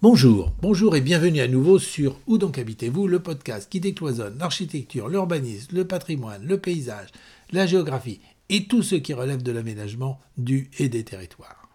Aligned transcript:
Bonjour, 0.00 0.52
bonjour 0.62 0.94
et 0.94 1.00
bienvenue 1.00 1.40
à 1.40 1.48
nouveau 1.48 1.80
sur 1.80 2.20
Où 2.28 2.38
donc 2.38 2.56
habitez-vous, 2.56 3.08
le 3.08 3.18
podcast 3.18 3.68
qui 3.68 3.80
décloisonne 3.80 4.38
l'architecture, 4.38 5.08
l'urbanisme, 5.08 5.74
le 5.74 5.88
patrimoine, 5.88 6.46
le 6.46 6.56
paysage, 6.56 7.08
la 7.50 7.66
géographie 7.66 8.20
et 8.48 8.68
tout 8.68 8.84
ce 8.84 8.94
qui 8.94 9.12
relève 9.12 9.42
de 9.42 9.50
l'aménagement 9.50 10.20
du 10.36 10.70
et 10.78 10.88
des 10.88 11.02
territoires. 11.02 11.68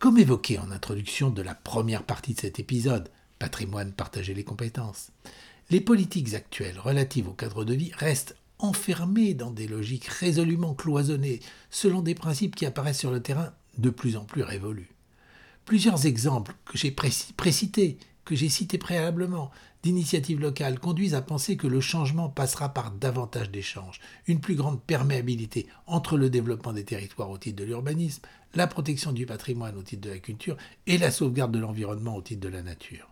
Comme 0.00 0.18
évoqué 0.18 0.58
en 0.58 0.72
introduction 0.72 1.30
de 1.30 1.40
la 1.40 1.54
première 1.54 2.02
partie 2.02 2.34
de 2.34 2.40
cet 2.40 2.58
épisode, 2.58 3.08
Patrimoine, 3.38 3.92
partager 3.92 4.34
les 4.34 4.42
compétences, 4.42 5.12
les 5.70 5.80
politiques 5.80 6.34
actuelles 6.34 6.80
relatives 6.80 7.28
au 7.28 7.34
cadre 7.34 7.64
de 7.64 7.74
vie 7.74 7.92
restent 7.96 8.34
enfermées 8.58 9.34
dans 9.34 9.52
des 9.52 9.68
logiques 9.68 10.08
résolument 10.08 10.74
cloisonnées 10.74 11.38
selon 11.70 12.02
des 12.02 12.16
principes 12.16 12.56
qui 12.56 12.66
apparaissent 12.66 12.98
sur 12.98 13.12
le 13.12 13.22
terrain 13.22 13.52
de 13.78 13.90
plus 13.90 14.16
en 14.16 14.24
plus 14.24 14.42
révolus. 14.42 14.90
Plusieurs 15.68 16.06
exemples 16.06 16.54
que 16.64 16.78
j'ai 16.78 16.90
précités, 16.90 17.98
que 18.24 18.34
j'ai 18.34 18.48
cités 18.48 18.78
préalablement, 18.78 19.50
d'initiatives 19.82 20.40
locales 20.40 20.78
conduisent 20.78 21.14
à 21.14 21.20
penser 21.20 21.58
que 21.58 21.66
le 21.66 21.82
changement 21.82 22.30
passera 22.30 22.70
par 22.70 22.90
davantage 22.90 23.50
d'échanges, 23.50 24.00
une 24.26 24.40
plus 24.40 24.54
grande 24.54 24.80
perméabilité 24.80 25.66
entre 25.86 26.16
le 26.16 26.30
développement 26.30 26.72
des 26.72 26.86
territoires 26.86 27.28
au 27.28 27.36
titre 27.36 27.58
de 27.58 27.64
l'urbanisme, 27.64 28.22
la 28.54 28.66
protection 28.66 29.12
du 29.12 29.26
patrimoine 29.26 29.76
au 29.76 29.82
titre 29.82 30.08
de 30.08 30.14
la 30.14 30.20
culture 30.20 30.56
et 30.86 30.96
la 30.96 31.10
sauvegarde 31.10 31.52
de 31.52 31.58
l'environnement 31.58 32.16
au 32.16 32.22
titre 32.22 32.40
de 32.40 32.48
la 32.48 32.62
nature. 32.62 33.06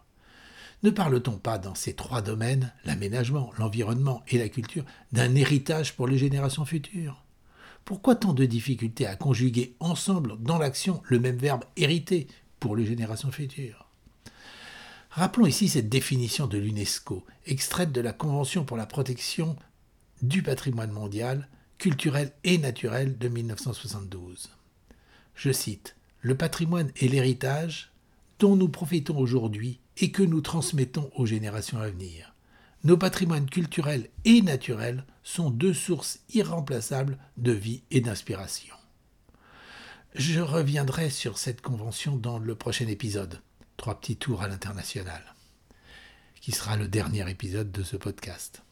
Ne 0.82 0.88
parle-t-on 0.88 1.37
pas 1.37 1.59
dans 1.59 1.74
ces 1.74 1.93
trois 1.93 2.23
domaines, 2.23 2.73
l'aménagement, 2.87 3.51
l'environnement 3.59 4.23
et 4.29 4.38
la 4.38 4.48
culture, 4.48 4.87
d'un 5.12 5.34
héritage 5.34 5.95
pour 5.95 6.09
les 6.09 6.16
générations 6.16 6.65
futures? 6.65 7.23
Pourquoi 7.84 8.15
tant 8.15 8.32
de 8.32 8.46
difficultés 8.46 9.07
à 9.07 9.15
conjuguer 9.15 9.77
ensemble 9.79 10.37
dans 10.41 10.57
l'action 10.57 11.02
le 11.04 11.20
même 11.20 11.37
verbe 11.37 11.65
hériter 11.77 12.27
pour 12.60 12.77
les 12.77 12.87
générations 12.87 13.30
futures. 13.30 13.87
Rappelons 15.10 15.46
ici 15.46 15.69
cette 15.69 15.88
définition 15.88 16.46
de 16.46 16.59
l'UNESCO, 16.59 17.24
extraite 17.46 17.90
de 17.90 18.02
la 18.02 18.12
Convention 18.12 18.65
pour 18.65 18.76
la 18.76 18.87
protection 18.87 19.57
du 20.23 20.43
patrimoine 20.43 20.93
mondial, 20.93 21.49
culturel 21.79 22.32
et 22.45 22.59
naturel 22.59 23.16
de 23.16 23.29
1972. 23.29 24.51
Je 25.34 25.52
cite, 25.52 25.96
Le 26.21 26.37
patrimoine 26.37 26.90
est 27.01 27.09
l'héritage 27.09 27.93
dont 28.38 28.57
nous 28.57 28.68
profitons 28.68 29.16
aujourd'hui 29.16 29.80
et 29.96 30.10
que 30.10 30.23
nous 30.23 30.40
transmettons 30.40 31.10
aux 31.16 31.27
générations 31.27 31.79
à 31.79 31.88
venir. 31.88 32.34
Nos 32.84 32.96
patrimoines 32.96 33.49
culturels 33.49 34.10
et 34.24 34.43
naturels 34.43 35.04
sont 35.23 35.51
deux 35.51 35.74
sources 35.74 36.21
irremplaçables 36.34 37.18
de 37.37 37.52
vie 37.52 37.82
et 37.90 38.01
d'inspiration. 38.01 38.76
Je 40.18 40.40
reviendrai 40.40 41.10
sur 41.10 41.36
cette 41.36 41.60
convention 41.60 42.16
dans 42.16 42.38
le 42.38 42.54
prochain 42.54 42.86
épisode, 42.86 43.42
Trois 43.76 44.00
petits 44.00 44.16
tours 44.16 44.40
à 44.40 44.48
l'international, 44.48 45.22
qui 46.40 46.52
sera 46.52 46.78
le 46.78 46.88
dernier 46.88 47.28
épisode 47.30 47.70
de 47.70 47.82
ce 47.82 47.98
podcast. 47.98 48.62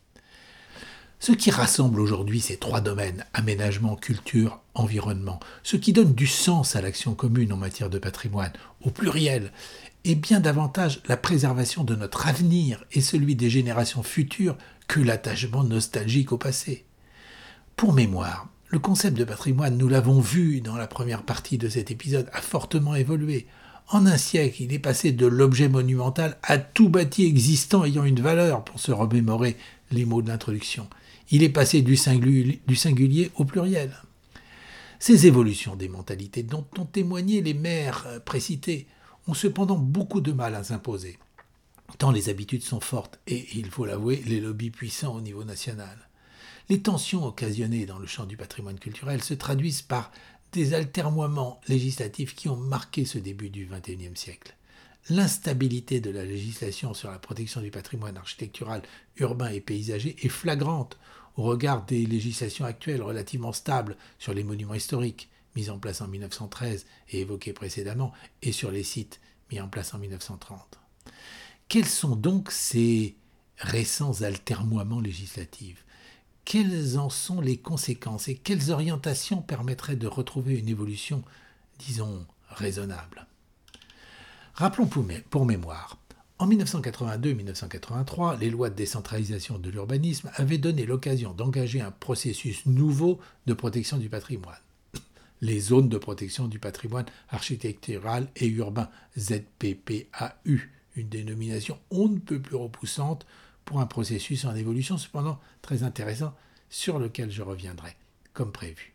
Ce 1.20 1.32
qui 1.32 1.50
rassemble 1.50 2.00
aujourd'hui 2.00 2.40
ces 2.40 2.56
trois 2.56 2.80
domaines, 2.80 3.26
aménagement, 3.34 3.94
culture, 3.94 4.62
environnement, 4.72 5.38
ce 5.62 5.76
qui 5.76 5.92
donne 5.92 6.14
du 6.14 6.26
sens 6.26 6.76
à 6.76 6.80
l'action 6.80 7.14
commune 7.14 7.52
en 7.52 7.58
matière 7.58 7.90
de 7.90 7.98
patrimoine, 7.98 8.54
au 8.80 8.90
pluriel, 8.90 9.52
est 10.04 10.14
bien 10.14 10.40
davantage 10.40 11.02
la 11.08 11.18
préservation 11.18 11.84
de 11.84 11.94
notre 11.94 12.26
avenir 12.26 12.86
et 12.92 13.02
celui 13.02 13.36
des 13.36 13.50
générations 13.50 14.02
futures 14.02 14.56
que 14.88 15.00
l'attachement 15.00 15.62
nostalgique 15.62 16.32
au 16.32 16.38
passé. 16.38 16.86
Pour 17.76 17.92
mémoire, 17.92 18.48
le 18.74 18.80
concept 18.80 19.16
de 19.16 19.22
patrimoine, 19.22 19.78
nous 19.78 19.86
l'avons 19.86 20.18
vu 20.18 20.60
dans 20.60 20.74
la 20.74 20.88
première 20.88 21.22
partie 21.22 21.58
de 21.58 21.68
cet 21.68 21.92
épisode, 21.92 22.28
a 22.32 22.42
fortement 22.42 22.96
évolué. 22.96 23.46
En 23.90 24.04
un 24.04 24.16
siècle, 24.16 24.64
il 24.64 24.72
est 24.72 24.80
passé 24.80 25.12
de 25.12 25.26
l'objet 25.26 25.68
monumental 25.68 26.38
à 26.42 26.58
tout 26.58 26.88
bâti 26.88 27.24
existant 27.24 27.84
ayant 27.84 28.02
une 28.02 28.20
valeur, 28.20 28.64
pour 28.64 28.80
se 28.80 28.90
remémorer 28.90 29.56
les 29.92 30.04
mots 30.04 30.22
de 30.22 30.28
l'introduction. 30.28 30.88
Il 31.30 31.44
est 31.44 31.50
passé 31.50 31.82
du 31.82 31.94
singulier, 31.94 33.30
au 33.36 33.44
pluriel. 33.44 33.92
Ces 34.98 35.28
évolutions 35.28 35.76
des 35.76 35.88
mentalités 35.88 36.42
dont 36.42 36.66
ont 36.76 36.84
témoigné 36.84 37.42
les 37.42 37.54
maires 37.54 38.08
précités 38.24 38.88
ont 39.28 39.34
cependant 39.34 39.78
beaucoup 39.78 40.20
de 40.20 40.32
mal 40.32 40.56
à 40.56 40.64
s'imposer, 40.64 41.16
tant 41.98 42.10
les 42.10 42.28
habitudes 42.28 42.64
sont 42.64 42.80
fortes 42.80 43.20
et, 43.28 43.46
il 43.54 43.70
faut 43.70 43.86
l'avouer, 43.86 44.20
les 44.26 44.40
lobbies 44.40 44.70
puissants 44.70 45.14
au 45.14 45.20
niveau 45.20 45.44
national. 45.44 45.96
Les 46.70 46.80
tensions 46.80 47.26
occasionnées 47.26 47.84
dans 47.84 47.98
le 47.98 48.06
champ 48.06 48.24
du 48.24 48.38
patrimoine 48.38 48.78
culturel 48.78 49.22
se 49.22 49.34
traduisent 49.34 49.82
par 49.82 50.10
des 50.52 50.72
altermoiements 50.72 51.60
législatifs 51.68 52.34
qui 52.34 52.48
ont 52.48 52.56
marqué 52.56 53.04
ce 53.04 53.18
début 53.18 53.50
du 53.50 53.66
XXIe 53.66 54.16
siècle. 54.16 54.54
L'instabilité 55.10 56.00
de 56.00 56.10
la 56.10 56.24
législation 56.24 56.94
sur 56.94 57.10
la 57.10 57.18
protection 57.18 57.60
du 57.60 57.70
patrimoine 57.70 58.16
architectural, 58.16 58.82
urbain 59.18 59.50
et 59.50 59.60
paysager 59.60 60.16
est 60.24 60.30
flagrante 60.30 60.96
au 61.36 61.42
regard 61.42 61.84
des 61.84 62.06
législations 62.06 62.64
actuelles 62.64 63.02
relativement 63.02 63.52
stables 63.52 63.98
sur 64.18 64.32
les 64.32 64.44
monuments 64.44 64.72
historiques, 64.72 65.28
mis 65.56 65.68
en 65.68 65.78
place 65.78 66.00
en 66.00 66.08
1913 66.08 66.86
et 67.10 67.20
évoqués 67.20 67.52
précédemment, 67.52 68.12
et 68.40 68.52
sur 68.52 68.70
les 68.70 68.84
sites 68.84 69.20
mis 69.52 69.60
en 69.60 69.68
place 69.68 69.92
en 69.92 69.98
1930. 69.98 70.80
Quels 71.68 71.84
sont 71.84 72.16
donc 72.16 72.50
ces 72.50 73.16
récents 73.58 74.22
altermoiements 74.22 75.00
législatifs? 75.00 75.83
Quelles 76.44 76.98
en 76.98 77.10
sont 77.10 77.40
les 77.40 77.56
conséquences 77.56 78.28
et 78.28 78.36
quelles 78.36 78.70
orientations 78.70 79.42
permettraient 79.42 79.96
de 79.96 80.06
retrouver 80.06 80.58
une 80.58 80.68
évolution, 80.68 81.22
disons, 81.78 82.26
raisonnable? 82.48 83.26
Rappelons 84.54 84.86
pour, 84.86 85.46
mémoire, 85.46 85.98
en 86.38 86.48
1982-1983, 86.48 88.38
les 88.38 88.50
lois 88.50 88.70
de 88.70 88.74
décentralisation 88.74 89.58
de 89.58 89.70
l'urbanisme 89.70 90.30
avaient 90.34 90.58
donné 90.58 90.86
l'occasion 90.86 91.32
d'engager 91.32 91.80
un 91.80 91.90
processus 91.90 92.64
nouveau 92.66 93.18
de 93.46 93.54
protection 93.54 93.96
du 93.96 94.08
patrimoine. 94.08 94.58
Les 95.40 95.58
zones 95.58 95.88
de 95.88 95.98
protection 95.98 96.46
du 96.46 96.58
patrimoine 96.58 97.06
architectural 97.30 98.28
et 98.36 98.46
urbain, 98.46 98.88
ZPPAU, 99.18 100.60
une 100.96 101.08
dénomination 101.08 101.78
on 101.90 102.08
ne 102.08 102.18
peut 102.18 102.40
plus 102.40 102.56
repoussante 102.56 103.26
pour 103.64 103.80
un 103.80 103.86
processus 103.86 104.44
en 104.44 104.54
évolution 104.54 104.98
cependant 104.98 105.38
très 105.62 105.82
intéressant 105.82 106.34
sur 106.70 106.98
lequel 106.98 107.30
je 107.30 107.42
reviendrai, 107.42 107.96
comme 108.32 108.52
prévu. 108.52 108.94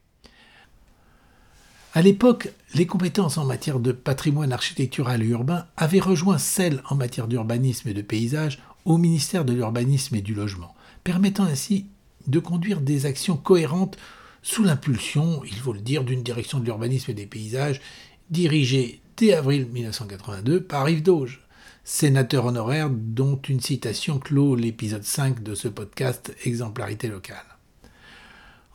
À 1.93 2.01
l'époque, 2.03 2.49
les 2.75 2.85
compétences 2.85 3.37
en 3.37 3.45
matière 3.45 3.79
de 3.79 3.91
patrimoine 3.91 4.53
architectural 4.53 5.23
et 5.23 5.27
urbain 5.27 5.65
avaient 5.75 5.99
rejoint 5.99 6.37
celles 6.37 6.83
en 6.89 6.95
matière 6.95 7.27
d'urbanisme 7.27 7.89
et 7.89 7.95
de 7.95 8.03
paysage 8.03 8.61
au 8.85 8.97
ministère 8.97 9.43
de 9.43 9.53
l'Urbanisme 9.53 10.15
et 10.15 10.21
du 10.21 10.35
Logement, 10.35 10.75
permettant 11.03 11.45
ainsi 11.45 11.87
de 12.27 12.39
conduire 12.39 12.81
des 12.81 13.05
actions 13.05 13.37
cohérentes 13.37 13.97
sous 14.41 14.63
l'impulsion, 14.63 15.41
il 15.45 15.55
faut 15.55 15.73
le 15.73 15.81
dire, 15.81 16.03
d'une 16.03 16.23
direction 16.23 16.59
de 16.59 16.65
l'urbanisme 16.65 17.11
et 17.11 17.15
des 17.15 17.25
paysages 17.25 17.81
dirigée 18.29 19.01
dès 19.17 19.33
avril 19.33 19.67
1982 19.71 20.61
par 20.61 20.89
Yves 20.89 21.03
Dauge 21.03 21.41
sénateur 21.89 22.45
honoraire, 22.45 22.91
dont 22.91 23.41
une 23.49 23.59
citation 23.59 24.19
clôt 24.19 24.55
l'épisode 24.55 25.03
5 25.03 25.41
de 25.41 25.55
ce 25.55 25.67
podcast 25.67 26.31
Exemplarité 26.45 27.07
locale. 27.07 27.57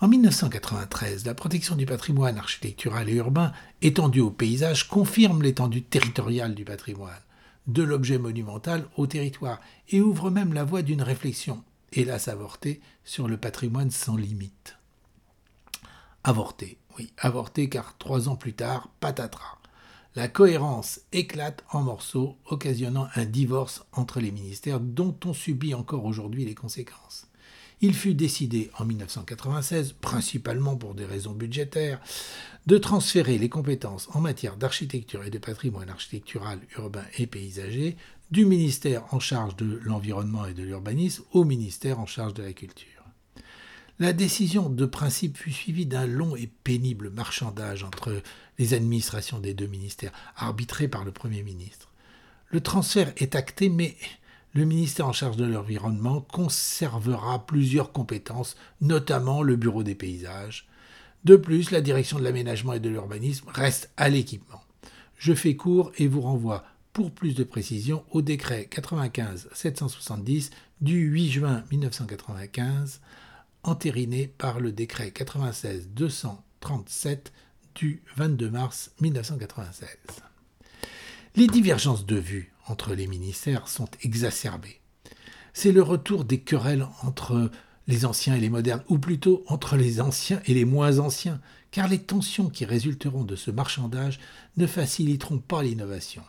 En 0.01 0.09
1993, 0.09 1.25
la 1.25 1.35
protection 1.35 1.77
du 1.77 1.87
patrimoine 1.87 2.37
architectural 2.37 3.09
et 3.09 3.15
urbain 3.15 3.53
étendue 3.83 4.21
au 4.21 4.33
paysage 4.33 4.89
confirme 4.89 5.45
l'étendue 5.45 5.83
territoriale 5.83 6.57
du 6.57 6.65
patrimoine, 6.65 7.23
de 7.69 7.85
l'objet 7.85 8.19
monumental 8.19 8.85
au 8.97 9.07
territoire, 9.07 9.61
et 9.91 10.01
ouvre 10.01 10.33
même 10.33 10.53
la 10.53 10.65
voie 10.65 10.83
d'une 10.83 11.01
réflexion, 11.01 11.63
hélas 11.93 12.27
avortée, 12.27 12.81
sur 13.05 13.29
le 13.29 13.37
patrimoine 13.37 13.93
sans 13.93 14.17
limite. 14.17 14.77
Avortée, 16.25 16.79
oui, 16.99 17.13
avortée 17.19 17.69
car 17.69 17.97
trois 17.97 18.29
ans 18.29 18.37
plus 18.37 18.55
tard, 18.55 18.89
patatras 18.99 19.59
la 20.17 20.29
cohérence 20.29 21.01
éclate 21.13 21.65
en 21.71 21.83
morceaux, 21.83 22.37
occasionnant 22.47 23.09
un 23.17 23.25
divorce 23.25 23.85
entre 23.93 24.21
les 24.21 24.31
ministères 24.31 24.81
dont 24.81 25.17
on 25.25 25.33
subit 25.33 25.75
encore 25.75 26.05
aujourd'hui 26.05 26.45
les 26.45 26.55
conséquences. 26.55 27.27
Il 27.81 27.95
fut 27.95 28.15
décidé 28.15 28.71
en 28.79 28.85
1996, 28.85 29.95
principalement 30.01 30.77
pour 30.77 30.95
des 30.95 31.05
raisons 31.05 31.33
budgétaires, 31.33 32.01
de 32.67 32.79
transférer 32.79 33.37
les 33.37 33.49
compétences 33.49 34.09
en 34.15 34.21
matière 34.21 34.57
d'architecture 34.57 35.25
et 35.25 35.31
de 35.31 35.39
patrimoine 35.39 35.91
architectural, 35.91 36.61
urbain 36.79 37.05
et 37.19 37.27
paysager 37.27 37.97
du 38.31 38.47
ministère 38.47 39.05
en 39.13 39.21
charge 39.21 39.57
de 39.57 39.81
l'environnement 39.85 40.47
et 40.47 40.55
de 40.55 40.63
l'urbanisme 40.63 41.25
au 41.33 41.45
ministère 41.45 41.99
en 41.99 42.07
charge 42.07 42.35
de 42.35 42.43
la 42.43 42.53
culture. 42.53 42.94
La 44.01 44.13
décision 44.13 44.69
de 44.69 44.87
principe 44.87 45.37
fut 45.37 45.53
suivie 45.53 45.87
d'un 45.87 46.07
long 46.07 46.35
et 46.35 46.49
pénible 46.65 47.11
marchandage 47.11 47.85
entre 47.85 48.23
les 48.59 48.75
administrations 48.75 49.39
des 49.39 49.55
deux 49.55 49.69
ministères, 49.69 50.11
arbitré 50.37 50.89
par 50.89 51.05
le 51.05 51.13
Premier 51.13 51.45
ministre. 51.45 51.93
Le 52.49 52.61
transfert 52.61 53.13
est 53.19 53.37
acté, 53.37 53.69
mais 53.69 53.97
le 54.53 54.65
ministère 54.65 55.07
en 55.07 55.13
charge 55.13 55.37
de 55.37 55.45
l'environnement 55.45 56.21
conservera 56.21 57.47
plusieurs 57.47 57.93
compétences, 57.93 58.57
notamment 58.81 59.43
le 59.43 59.55
Bureau 59.55 59.85
des 59.85 59.95
paysages. 59.95 60.67
De 61.25 61.37
plus, 61.37 61.71
la 61.71 61.81
direction 61.81 62.19
de 62.19 62.25
l'aménagement 62.25 62.73
et 62.73 62.81
de 62.81 62.89
l'urbanisme 62.89 63.49
reste 63.49 63.91
à 63.97 64.09
l'équipement. 64.09 64.63
Je 65.17 65.35
fais 65.35 65.55
court 65.55 65.93
et 65.99 66.09
vous 66.09 66.21
renvoie 66.21 66.65
pour 66.93 67.13
plus 67.13 67.35
de 67.35 67.45
précision 67.45 68.05
au 68.11 68.23
décret 68.23 68.69
95-770 68.73 70.51
du 70.81 70.99
8 70.99 71.31
juin 71.31 71.65
1995, 71.71 73.01
entériné 73.65 74.29
par 74.29 74.61
le 74.61 74.73
décret 74.73 75.09
96-237 75.09 77.33
du 77.75 78.03
22 78.17 78.51
mars 78.51 78.93
1996. 79.01 79.89
Les 81.37 81.49
divergences 81.49 82.07
de 82.07 82.17
vues 82.17 82.53
entre 82.69 82.95
les 82.95 83.07
ministères 83.07 83.69
sont 83.69 83.89
exacerbées. 84.03 84.81
C'est 85.53 85.73
le 85.73 85.83
retour 85.83 86.25
des 86.25 86.41
querelles 86.41 86.87
entre 87.03 87.51
les 87.87 88.07
anciens 88.07 88.35
et 88.35 88.41
les 88.41 88.51
modernes, 88.51 88.83
ou 88.89 88.99
plutôt 88.99 89.45
entre 89.49 89.77
les 89.77 90.01
anciens 90.01 90.41
et 90.47 90.55
les 90.55 90.65
moins 90.65 91.01
anciens, 91.01 91.41
car 91.71 91.89
les 91.89 91.99
tensions 91.99 92.49
qui 92.49 92.65
résulteront 92.65 93.25
de 93.25 93.37
ce 93.37 93.51
marchandage 93.51 94.21
ne 94.57 94.67
faciliteront 94.67 95.39
pas 95.39 95.63
l'innovation. 95.63 96.23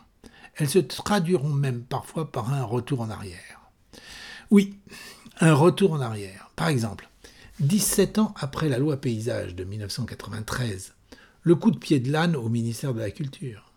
Elles 0.56 0.68
se 0.68 0.78
traduiront 0.78 1.52
même 1.52 1.82
parfois 1.82 2.30
par 2.30 2.52
un 2.52 2.64
retour 2.64 3.00
en 3.00 3.10
arrière. 3.10 3.70
Oui, 4.50 4.78
un 5.40 5.54
retour 5.54 5.92
en 5.92 6.00
arrière. 6.00 6.50
Par 6.56 6.68
exemple, 6.68 7.08
17 7.60 8.18
ans 8.18 8.34
après 8.38 8.68
la 8.68 8.78
loi 8.78 8.98
paysage 8.98 9.54
de 9.54 9.64
1993, 9.64 10.92
le 11.40 11.54
coup 11.54 11.70
de 11.70 11.78
pied 11.78 12.00
de 12.00 12.12
l'âne 12.12 12.36
au 12.36 12.50
ministère 12.50 12.92
de 12.92 13.00
la 13.00 13.10
Culture. 13.10 13.72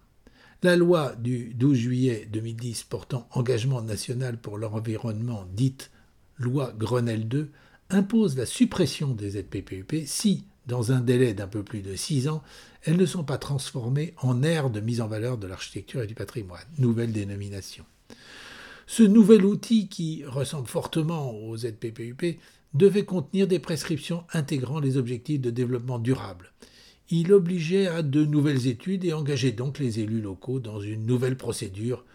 La 0.63 0.75
loi 0.75 1.15
du 1.15 1.53
12 1.53 1.77
juillet 1.77 2.27
2010 2.29 2.83
portant 2.83 3.29
engagement 3.31 3.81
national 3.81 4.37
pour 4.37 4.57
l'environnement, 4.57 5.45
dite 5.53 5.91
loi 6.37 6.73
Grenelle 6.77 7.29
2, 7.29 7.51
impose 7.89 8.35
la 8.35 8.45
suppression 8.45 9.13
des 9.13 9.31
ZPPUP 9.31 10.05
si, 10.05 10.43
dans 10.67 10.91
un 10.91 10.99
délai 10.99 11.33
d'un 11.33 11.47
peu 11.47 11.63
plus 11.63 11.81
de 11.81 11.95
six 11.95 12.27
ans, 12.27 12.43
elles 12.83 12.97
ne 12.97 13.05
sont 13.05 13.23
pas 13.23 13.37
transformées 13.37 14.13
en 14.21 14.43
aires 14.43 14.69
de 14.69 14.81
mise 14.81 14.99
en 14.99 15.07
valeur 15.07 15.37
de 15.37 15.47
l'architecture 15.47 16.01
et 16.01 16.07
du 16.07 16.15
patrimoine, 16.15 16.67
nouvelle 16.79 17.13
dénomination. 17.13 17.85
Ce 18.87 19.03
nouvel 19.03 19.45
outil, 19.45 19.87
qui 19.87 20.25
ressemble 20.25 20.67
fortement 20.67 21.31
au 21.31 21.55
ZPPUP, 21.55 22.39
devait 22.73 23.05
contenir 23.05 23.47
des 23.47 23.59
prescriptions 23.59 24.23
intégrant 24.33 24.79
les 24.79 24.97
objectifs 24.97 25.41
de 25.41 25.49
développement 25.49 25.99
durable. 25.99 26.51
Il 27.09 27.33
obligeait 27.33 27.87
à 27.87 28.03
de 28.03 28.23
nouvelles 28.23 28.67
études 28.67 29.03
et 29.03 29.13
engageait 29.13 29.51
donc 29.51 29.79
les 29.79 29.99
élus 29.99 30.21
locaux 30.21 30.59
dans 30.59 30.79
une 30.79 31.05
nouvelle 31.05 31.37
procédure 31.37 32.05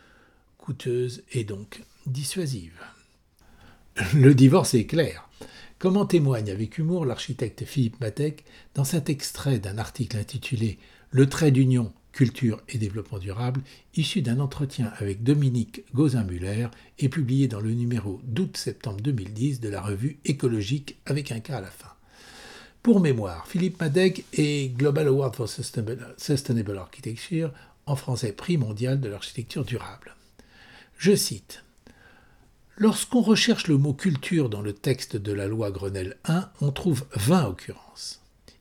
coûteuse 0.58 1.22
et 1.32 1.44
donc 1.44 1.82
dissuasive. 2.06 2.80
Le 4.14 4.34
divorce 4.34 4.74
est 4.74 4.86
clair. 4.86 5.28
Comme 5.78 5.96
en 5.96 6.06
témoigne 6.06 6.50
avec 6.50 6.78
humour 6.78 7.04
l'architecte 7.04 7.64
Philippe 7.64 8.00
Matek 8.00 8.44
dans 8.74 8.84
cet 8.84 9.10
extrait 9.10 9.58
d'un 9.58 9.78
article 9.78 10.16
intitulé 10.16 10.78
Le 11.10 11.28
trait 11.28 11.50
d'union, 11.50 11.92
culture 12.14 12.62
et 12.68 12.78
développement 12.78 13.18
durable, 13.18 13.60
issu 13.96 14.22
d'un 14.22 14.40
entretien 14.40 14.92
avec 14.98 15.22
Dominique 15.22 15.84
Gauzin-Muller 15.94 16.68
et 16.98 17.08
publié 17.08 17.48
dans 17.48 17.60
le 17.60 17.72
numéro 17.72 18.20
d'août-septembre 18.24 19.00
2010 19.00 19.60
de 19.60 19.68
la 19.68 19.82
revue 19.82 20.18
Écologique 20.24 20.96
avec 21.06 21.32
un 21.32 21.40
cas 21.40 21.58
à 21.58 21.60
la 21.60 21.70
fin. 21.70 21.92
Pour 22.82 23.00
mémoire, 23.00 23.46
Philippe 23.48 23.80
Madec 23.80 24.24
est 24.32 24.76
Global 24.76 25.08
Award 25.08 25.34
for 25.34 25.48
Sustainable 25.48 26.78
Architecture, 26.78 27.52
en 27.86 27.96
français 27.96 28.32
prix 28.32 28.58
mondial 28.58 29.00
de 29.00 29.08
l'architecture 29.08 29.64
durable. 29.64 30.14
Je 30.96 31.16
cite 31.16 31.64
Lorsqu'on 32.76 33.22
recherche 33.22 33.68
le 33.68 33.78
mot 33.78 33.92
culture 33.92 34.48
dans 34.48 34.62
le 34.62 34.72
texte 34.72 35.16
de 35.16 35.32
la 35.32 35.46
loi 35.46 35.70
Grenelle 35.70 36.16
1, 36.24 36.50
on 36.60 36.72
trouve 36.72 37.06
20 37.14 37.46
occurrences. 37.46 38.20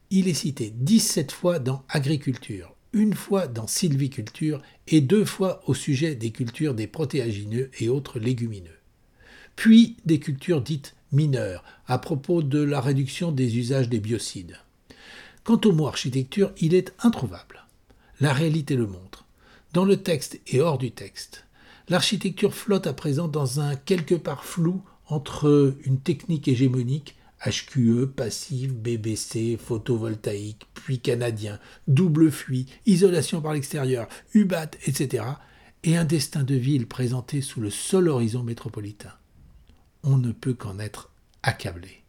Il 0.10 0.28
est 0.28 0.36
cité 0.36 0.72
17 0.76 1.32
fois 1.32 1.60
dans 1.60 1.84
agriculture, 1.90 2.73
une 2.94 3.14
fois 3.14 3.48
dans 3.48 3.68
sylviculture 3.68 4.62
et 4.88 5.02
deux 5.02 5.26
fois 5.26 5.62
au 5.68 5.74
sujet 5.74 6.16
des 6.16 6.32
cultures 6.32 6.74
des 6.74 6.88
protéagineux 6.88 7.70
et 7.80 7.90
autres 7.90 8.20
légumineux. 8.20 8.80
Puis 9.56 9.98
des 10.06 10.20
cultures 10.20 10.62
dites 10.62 10.96
mineures, 11.12 11.64
à 11.88 11.98
propos 11.98 12.42
de 12.42 12.62
la 12.62 12.82
réduction 12.82 13.32
des 13.32 13.58
usages 13.58 13.90
des 13.90 14.00
biocides. 14.00 14.58
Quant 15.44 15.60
au 15.66 15.72
mot 15.72 15.88
architecture, 15.88 16.52
il 16.60 16.74
est 16.74 16.94
introuvable. 17.00 17.66
La 18.20 18.34
réalité 18.34 18.76
le 18.76 18.88
montre, 18.88 19.26
dans 19.74 19.86
le 19.86 19.98
texte 19.98 20.40
et 20.48 20.62
hors 20.62 20.78
du 20.78 20.92
texte 20.92 21.44
l'architecture 21.90 22.54
flotte 22.54 22.88
à 22.88 22.94
présent 22.94 23.28
dans 23.28 23.60
un 23.60 23.76
quelque 23.76 24.16
part 24.16 24.46
flou 24.46 24.82
entre 25.08 25.76
une 25.86 26.00
technique 26.00 26.48
hégémonique, 26.48 27.16
HQE, 27.46 28.06
passive, 28.06 28.74
BBC, 28.74 29.58
photovoltaïque, 29.58 30.66
puits 30.74 31.00
canadien, 31.00 31.60
double 31.88 32.32
fuit, 32.32 32.68
isolation 32.86 33.42
par 33.42 33.54
l'extérieur, 33.54 34.08
UBAT, 34.34 34.72
etc., 34.86 35.26
et 35.84 35.98
un 35.98 36.06
destin 36.06 36.44
de 36.44 36.56
ville 36.56 36.88
présenté 36.88 37.42
sous 37.42 37.60
le 37.60 37.70
seul 37.70 38.08
horizon 38.08 38.44
métropolitain. 38.44 39.12
On 40.04 40.18
ne 40.18 40.32
peut 40.32 40.54
qu'en 40.54 40.80
être 40.80 41.12
accablé. 41.44 42.04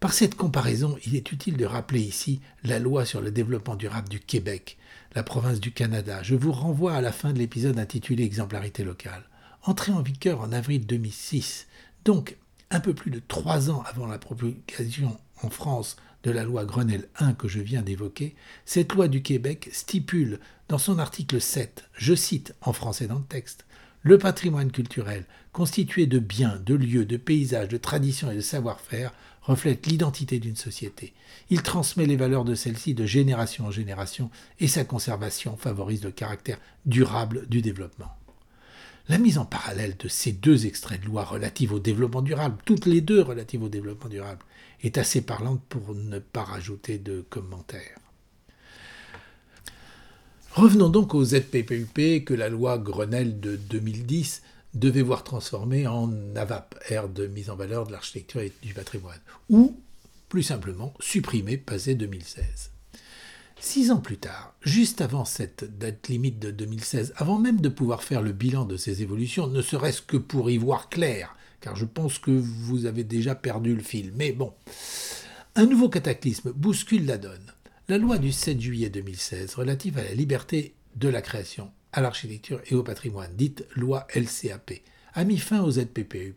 Par 0.00 0.12
cette 0.12 0.36
comparaison, 0.36 0.96
il 1.04 1.16
est 1.16 1.32
utile 1.32 1.56
de 1.56 1.64
rappeler 1.64 2.00
ici 2.00 2.40
la 2.62 2.78
loi 2.78 3.04
sur 3.04 3.20
le 3.20 3.32
développement 3.32 3.74
durable 3.74 4.08
du 4.08 4.20
Québec, 4.20 4.78
la 5.16 5.24
province 5.24 5.58
du 5.58 5.72
Canada. 5.72 6.22
Je 6.22 6.36
vous 6.36 6.52
renvoie 6.52 6.94
à 6.94 7.00
la 7.00 7.10
fin 7.10 7.32
de 7.32 7.38
l'épisode 7.38 7.80
intitulé 7.80 8.22
Exemplarité 8.22 8.84
locale. 8.84 9.24
Entrée 9.64 9.90
en 9.90 10.02
vigueur 10.02 10.40
en 10.40 10.52
avril 10.52 10.86
2006, 10.86 11.66
donc 12.04 12.36
un 12.70 12.80
peu 12.80 12.94
plus 12.94 13.10
de 13.10 13.20
trois 13.26 13.70
ans 13.70 13.82
avant 13.86 14.06
la 14.06 14.18
promulgation 14.18 15.16
en 15.42 15.50
France 15.50 15.96
de 16.22 16.30
la 16.30 16.44
loi 16.44 16.64
Grenelle 16.64 17.08
1 17.18 17.34
que 17.34 17.48
je 17.48 17.60
viens 17.60 17.82
d'évoquer, 17.82 18.34
cette 18.64 18.92
loi 18.92 19.08
du 19.08 19.22
Québec 19.22 19.68
stipule 19.72 20.40
dans 20.68 20.78
son 20.78 20.98
article 20.98 21.40
7, 21.40 21.84
je 21.94 22.14
cite 22.14 22.54
en 22.60 22.72
français 22.72 23.06
dans 23.06 23.18
le 23.18 23.24
texte, 23.24 23.64
le 24.02 24.18
patrimoine 24.18 24.70
culturel, 24.70 25.24
constitué 25.52 26.06
de 26.06 26.18
biens, 26.18 26.60
de 26.64 26.74
lieux, 26.74 27.04
de 27.04 27.16
paysages, 27.16 27.68
de 27.68 27.76
traditions 27.76 28.30
et 28.30 28.36
de 28.36 28.40
savoir-faire, 28.40 29.12
reflète 29.42 29.86
l'identité 29.86 30.38
d'une 30.38 30.56
société. 30.56 31.14
Il 31.50 31.62
transmet 31.62 32.06
les 32.06 32.16
valeurs 32.16 32.44
de 32.44 32.54
celle-ci 32.54 32.94
de 32.94 33.06
génération 33.06 33.66
en 33.66 33.70
génération 33.70 34.30
et 34.60 34.68
sa 34.68 34.84
conservation 34.84 35.56
favorise 35.56 36.04
le 36.04 36.10
caractère 36.10 36.58
durable 36.84 37.46
du 37.48 37.62
développement. 37.62 38.17
La 39.08 39.16
mise 39.16 39.38
en 39.38 39.46
parallèle 39.46 39.96
de 39.96 40.06
ces 40.06 40.32
deux 40.32 40.66
extraits 40.66 41.00
de 41.00 41.06
loi 41.06 41.24
relatifs 41.24 41.72
au 41.72 41.78
développement 41.78 42.20
durable, 42.20 42.58
toutes 42.66 42.84
les 42.84 43.00
deux 43.00 43.22
relatives 43.22 43.62
au 43.62 43.70
développement 43.70 44.10
durable, 44.10 44.44
est 44.82 44.98
assez 44.98 45.22
parlante 45.22 45.62
pour 45.70 45.94
ne 45.94 46.18
pas 46.18 46.44
rajouter 46.44 46.98
de 46.98 47.24
commentaires. 47.30 47.98
Revenons 50.52 50.90
donc 50.90 51.14
aux 51.14 51.24
ZPPUP 51.24 52.24
que 52.24 52.34
la 52.34 52.50
loi 52.50 52.76
Grenelle 52.76 53.40
de 53.40 53.56
2010 53.56 54.42
devait 54.74 55.02
voir 55.02 55.24
transformer 55.24 55.86
en 55.86 56.12
AVAP, 56.36 56.74
aire 56.90 57.08
de 57.08 57.26
mise 57.26 57.48
en 57.48 57.56
valeur 57.56 57.86
de 57.86 57.92
l'architecture 57.92 58.42
et 58.42 58.52
du 58.62 58.74
patrimoine, 58.74 59.20
ou, 59.48 59.80
plus 60.28 60.42
simplement, 60.42 60.92
supprimer 61.00 61.56
passé 61.56 61.94
2016. 61.94 62.72
Six 63.60 63.90
ans 63.90 63.98
plus 63.98 64.18
tard, 64.18 64.54
juste 64.62 65.00
avant 65.00 65.24
cette 65.24 65.78
date 65.78 66.08
limite 66.08 66.38
de 66.38 66.52
2016, 66.52 67.12
avant 67.16 67.38
même 67.38 67.60
de 67.60 67.68
pouvoir 67.68 68.04
faire 68.04 68.22
le 68.22 68.32
bilan 68.32 68.64
de 68.64 68.76
ces 68.76 69.02
évolutions, 69.02 69.48
ne 69.48 69.62
serait-ce 69.62 70.00
que 70.00 70.16
pour 70.16 70.48
y 70.48 70.58
voir 70.58 70.88
clair, 70.88 71.36
car 71.60 71.74
je 71.74 71.84
pense 71.84 72.18
que 72.20 72.30
vous 72.30 72.86
avez 72.86 73.02
déjà 73.02 73.34
perdu 73.34 73.74
le 73.74 73.82
fil. 73.82 74.12
Mais 74.14 74.30
bon, 74.30 74.54
un 75.56 75.66
nouveau 75.66 75.88
cataclysme 75.88 76.52
bouscule 76.52 77.04
la 77.04 77.18
donne. 77.18 77.52
La 77.88 77.98
loi 77.98 78.18
du 78.18 78.30
7 78.30 78.60
juillet 78.60 78.90
2016 78.90 79.54
relative 79.54 79.98
à 79.98 80.04
la 80.04 80.14
liberté 80.14 80.74
de 80.94 81.08
la 81.08 81.20
création 81.20 81.70
à 81.92 82.00
l'architecture 82.00 82.60
et 82.66 82.74
au 82.74 82.84
patrimoine, 82.84 83.34
dite 83.34 83.66
loi 83.74 84.06
LCAP, 84.14 84.74
a 85.14 85.24
mis 85.24 85.38
fin 85.38 85.62
aux 85.62 85.72
ZPPU, 85.72 86.36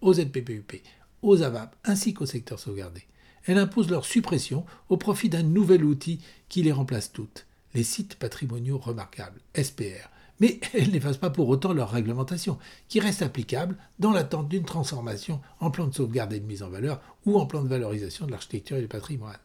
aux 0.00 0.14
ZPPUP, 0.14 0.80
aux 1.20 1.42
AVAP 1.42 1.76
ainsi 1.84 2.14
qu'aux 2.14 2.26
secteurs 2.26 2.60
sauvegardés. 2.60 3.06
Elle 3.46 3.58
impose 3.58 3.90
leur 3.90 4.04
suppression 4.04 4.64
au 4.88 4.96
profit 4.96 5.28
d'un 5.28 5.42
nouvel 5.42 5.84
outil 5.84 6.20
qui 6.48 6.62
les 6.62 6.72
remplace 6.72 7.12
toutes, 7.12 7.46
les 7.74 7.82
sites 7.82 8.16
patrimoniaux 8.16 8.78
remarquables, 8.78 9.40
SPR. 9.60 10.08
Mais 10.40 10.60
elle 10.74 10.90
n'efface 10.90 11.18
pas 11.18 11.30
pour 11.30 11.48
autant 11.48 11.72
leur 11.72 11.90
réglementation, 11.90 12.58
qui 12.88 13.00
reste 13.00 13.22
applicable 13.22 13.76
dans 13.98 14.12
l'attente 14.12 14.48
d'une 14.48 14.64
transformation 14.64 15.40
en 15.60 15.70
plan 15.70 15.86
de 15.86 15.94
sauvegarde 15.94 16.32
et 16.32 16.40
de 16.40 16.46
mise 16.46 16.62
en 16.62 16.70
valeur 16.70 17.00
ou 17.26 17.38
en 17.38 17.46
plan 17.46 17.62
de 17.62 17.68
valorisation 17.68 18.26
de 18.26 18.32
l'architecture 18.32 18.76
et 18.76 18.82
du 18.82 18.88
patrimoine. 18.88 19.38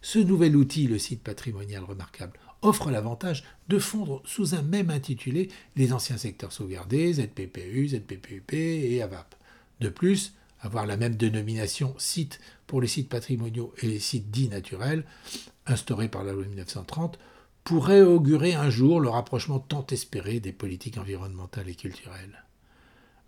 Ce 0.00 0.18
nouvel 0.18 0.56
outil, 0.56 0.86
le 0.86 0.98
site 0.98 1.22
patrimonial 1.22 1.84
remarquable, 1.84 2.38
offre 2.60 2.90
l'avantage 2.90 3.44
de 3.68 3.78
fondre 3.78 4.22
sous 4.24 4.54
un 4.54 4.62
même 4.62 4.90
intitulé 4.90 5.48
les 5.76 5.92
anciens 5.92 6.16
secteurs 6.16 6.52
sauvegardés, 6.52 7.14
ZPPU, 7.14 7.88
ZPPUP 7.88 8.52
et 8.52 9.02
AVAP. 9.02 9.34
De 9.80 9.88
plus, 9.88 10.34
avoir 10.62 10.86
la 10.86 10.96
même 10.96 11.16
dénomination 11.16 11.94
site 11.98 12.40
pour 12.66 12.80
les 12.80 12.88
sites 12.88 13.08
patrimoniaux 13.08 13.74
et 13.82 13.88
les 13.88 13.98
sites 13.98 14.30
dits 14.30 14.48
naturels, 14.48 15.04
instaurés 15.66 16.08
par 16.08 16.24
la 16.24 16.32
loi 16.32 16.44
de 16.44 16.48
1930, 16.48 17.18
pourrait 17.64 18.02
augurer 18.02 18.54
un 18.54 18.70
jour 18.70 19.00
le 19.00 19.08
rapprochement 19.08 19.58
tant 19.58 19.86
espéré 19.90 20.40
des 20.40 20.52
politiques 20.52 20.98
environnementales 20.98 21.68
et 21.68 21.74
culturelles. 21.74 22.44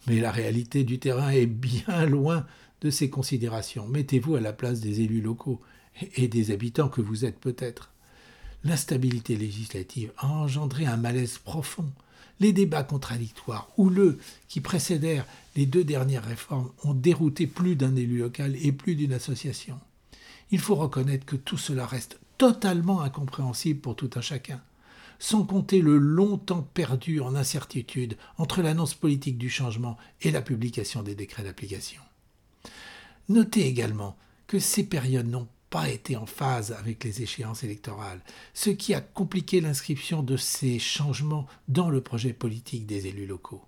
Mais 0.06 0.20
la 0.20 0.30
réalité 0.30 0.84
du 0.84 0.98
terrain 0.98 1.30
est 1.30 1.46
bien 1.46 2.06
loin 2.06 2.46
de 2.80 2.90
ces 2.90 3.10
considérations. 3.10 3.86
Mettez-vous 3.86 4.36
à 4.36 4.40
la 4.40 4.52
place 4.52 4.80
des 4.80 5.00
élus 5.00 5.20
locaux 5.20 5.60
et 6.16 6.28
des 6.28 6.50
habitants 6.50 6.88
que 6.88 7.00
vous 7.00 7.24
êtes 7.24 7.38
peut-être. 7.38 7.90
L'instabilité 8.64 9.36
législative 9.36 10.12
a 10.18 10.28
engendré 10.28 10.86
un 10.86 10.96
malaise 10.96 11.38
profond. 11.38 11.90
Les 12.40 12.52
débats 12.52 12.82
contradictoires, 12.82 13.68
houleux, 13.76 14.18
qui 14.48 14.60
précédèrent 14.60 15.26
les 15.56 15.66
deux 15.66 15.84
dernières 15.84 16.24
réformes, 16.24 16.70
ont 16.82 16.94
dérouté 16.94 17.46
plus 17.46 17.76
d'un 17.76 17.94
élu 17.96 18.18
local 18.18 18.56
et 18.60 18.72
plus 18.72 18.96
d'une 18.96 19.12
association. 19.12 19.78
Il 20.50 20.58
faut 20.58 20.74
reconnaître 20.74 21.26
que 21.26 21.36
tout 21.36 21.58
cela 21.58 21.86
reste 21.86 22.18
totalement 22.38 23.00
incompréhensible 23.00 23.80
pour 23.80 23.96
tout 23.96 24.10
un 24.16 24.20
chacun, 24.20 24.60
sans 25.18 25.44
compter 25.44 25.80
le 25.80 25.96
long 25.98 26.36
temps 26.36 26.68
perdu 26.74 27.20
en 27.20 27.34
incertitude 27.34 28.16
entre 28.36 28.62
l'annonce 28.62 28.94
politique 28.94 29.38
du 29.38 29.48
changement 29.48 29.96
et 30.22 30.30
la 30.30 30.42
publication 30.42 31.02
des 31.02 31.14
décrets 31.14 31.44
d'application. 31.44 32.02
Notez 33.28 33.66
également 33.66 34.16
que 34.46 34.58
ces 34.58 34.84
périodes 34.84 35.28
n'ont 35.28 35.48
été 35.82 36.16
en 36.16 36.26
phase 36.26 36.72
avec 36.72 37.02
les 37.04 37.22
échéances 37.22 37.64
électorales, 37.64 38.20
ce 38.52 38.70
qui 38.70 38.94
a 38.94 39.00
compliqué 39.00 39.60
l'inscription 39.60 40.22
de 40.22 40.36
ces 40.36 40.78
changements 40.78 41.46
dans 41.68 41.90
le 41.90 42.00
projet 42.00 42.32
politique 42.32 42.86
des 42.86 43.06
élus 43.06 43.26
locaux. 43.26 43.62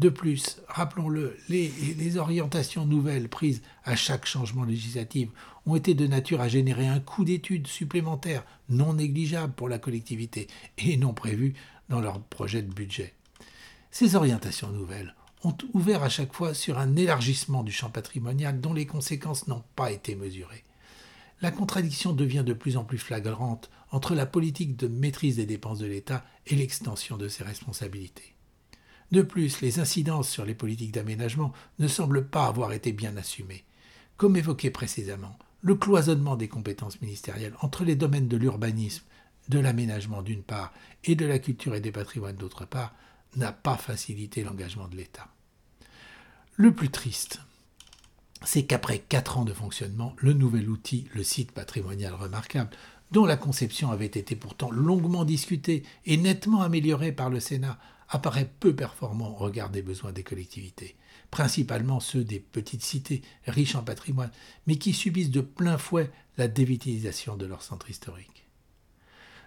De 0.00 0.08
plus, 0.08 0.60
rappelons-le, 0.66 1.36
les, 1.48 1.68
les, 1.96 2.16
orientations 2.16 2.84
nouvelles 2.84 3.28
prises 3.28 3.62
à 3.84 3.94
chaque 3.94 4.26
changement 4.26 4.64
législatif 4.64 5.28
ont 5.66 5.76
été 5.76 5.94
de 5.94 6.08
nature 6.08 6.40
à 6.40 6.48
générer 6.48 6.88
un 6.88 6.98
coût 6.98 7.24
d'études 7.24 7.68
supplémentaire 7.68 8.44
non 8.68 8.94
négligeable 8.94 9.52
pour 9.52 9.68
la 9.68 9.78
collectivité 9.78 10.48
et 10.78 10.96
non 10.96 11.14
prévu 11.14 11.54
dans 11.88 12.00
leur 12.00 12.20
projet 12.20 12.62
de 12.62 12.72
budget. 12.72 13.14
Ces 13.92 14.16
orientations 14.16 14.72
nouvelles 14.72 15.14
ont 15.44 15.56
ouvert 15.74 16.02
à 16.02 16.08
chaque 16.08 16.32
fois 16.32 16.54
sur 16.54 16.78
un 16.78 16.96
élargissement 16.96 17.62
du 17.62 17.70
champ 17.70 17.90
patrimonial 17.90 18.60
dont 18.60 18.72
les 18.72 18.86
conséquences 18.86 19.46
n'ont 19.46 19.62
pas 19.76 19.92
été 19.92 20.16
mesurées. 20.16 20.64
La 21.40 21.50
contradiction 21.50 22.12
devient 22.12 22.44
de 22.44 22.52
plus 22.52 22.76
en 22.76 22.84
plus 22.84 22.98
flagrante 22.98 23.70
entre 23.90 24.14
la 24.14 24.26
politique 24.26 24.76
de 24.76 24.88
maîtrise 24.88 25.36
des 25.36 25.46
dépenses 25.46 25.78
de 25.78 25.86
l'État 25.86 26.24
et 26.46 26.56
l'extension 26.56 27.16
de 27.16 27.28
ses 27.28 27.44
responsabilités. 27.44 28.34
De 29.12 29.22
plus, 29.22 29.60
les 29.60 29.78
incidences 29.78 30.28
sur 30.28 30.44
les 30.44 30.54
politiques 30.54 30.92
d'aménagement 30.92 31.52
ne 31.78 31.88
semblent 31.88 32.28
pas 32.28 32.46
avoir 32.46 32.72
été 32.72 32.92
bien 32.92 33.16
assumées. 33.16 33.64
Comme 34.16 34.36
évoqué 34.36 34.70
précédemment, 34.70 35.38
le 35.60 35.74
cloisonnement 35.74 36.36
des 36.36 36.48
compétences 36.48 37.00
ministérielles 37.00 37.54
entre 37.60 37.84
les 37.84 37.96
domaines 37.96 38.28
de 38.28 38.36
l'urbanisme, 38.36 39.04
de 39.48 39.58
l'aménagement 39.58 40.22
d'une 40.22 40.42
part 40.42 40.72
et 41.04 41.14
de 41.14 41.26
la 41.26 41.38
culture 41.38 41.74
et 41.74 41.80
des 41.80 41.92
patrimoines 41.92 42.36
d'autre 42.36 42.64
part 42.64 42.94
n'a 43.36 43.52
pas 43.52 43.76
facilité 43.76 44.42
l'engagement 44.42 44.88
de 44.88 44.96
l'État. 44.96 45.28
Le 46.56 46.72
plus 46.72 46.90
triste, 46.90 47.40
c'est 48.42 48.64
qu'après 48.64 48.98
quatre 48.98 49.38
ans 49.38 49.44
de 49.44 49.52
fonctionnement, 49.52 50.14
le 50.18 50.32
nouvel 50.32 50.68
outil, 50.68 51.06
le 51.14 51.22
site 51.22 51.52
patrimonial 51.52 52.14
remarquable, 52.14 52.70
dont 53.10 53.24
la 53.26 53.36
conception 53.36 53.90
avait 53.90 54.06
été 54.06 54.34
pourtant 54.34 54.70
longuement 54.70 55.24
discutée 55.24 55.84
et 56.04 56.16
nettement 56.16 56.62
améliorée 56.62 57.12
par 57.12 57.30
le 57.30 57.40
Sénat, 57.40 57.78
apparaît 58.08 58.50
peu 58.60 58.74
performant 58.74 59.30
au 59.30 59.34
regard 59.34 59.70
des 59.70 59.82
besoins 59.82 60.12
des 60.12 60.22
collectivités, 60.22 60.96
principalement 61.30 62.00
ceux 62.00 62.24
des 62.24 62.40
petites 62.40 62.82
cités 62.82 63.22
riches 63.46 63.76
en 63.76 63.82
patrimoine, 63.82 64.30
mais 64.66 64.76
qui 64.76 64.92
subissent 64.92 65.30
de 65.30 65.40
plein 65.40 65.78
fouet 65.78 66.10
la 66.36 66.48
dévitalisation 66.48 67.36
de 67.36 67.46
leur 67.46 67.62
centre 67.62 67.90
historique. 67.90 68.46